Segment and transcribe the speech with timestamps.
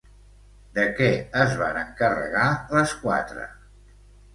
[0.77, 1.11] De què
[1.43, 3.51] es van encarregar les quatre?